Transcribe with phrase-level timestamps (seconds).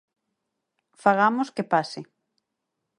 [1.03, 2.01] Fagamos que pase.